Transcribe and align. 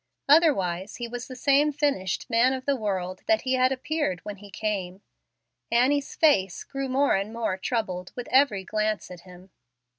Otherwise, 0.27 0.95
he 0.95 1.07
was 1.07 1.27
the 1.27 1.35
same 1.35 1.71
finished 1.71 2.27
man 2.27 2.53
of 2.53 2.65
the 2.65 2.75
world 2.75 3.21
that 3.27 3.43
he 3.43 3.53
had 3.53 3.71
appeared 3.71 4.19
when 4.21 4.37
he 4.37 4.49
came. 4.49 5.03
Annie's 5.71 6.15
face 6.15 6.63
grew 6.63 6.89
more 6.89 7.13
and 7.15 7.31
more 7.31 7.55
troubled 7.55 8.11
with 8.15 8.27
every 8.31 8.63
glance 8.63 9.11
at 9.11 9.19
him. 9.19 9.51